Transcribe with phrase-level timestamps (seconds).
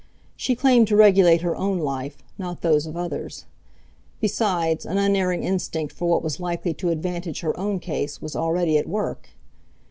[0.35, 3.45] She claimed to regulate her own life, not those of others;
[4.19, 8.79] besides, an unerring instinct for what was likely to advantage her own case was already
[8.79, 9.29] at work.